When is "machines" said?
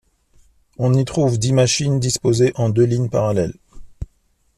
1.53-1.99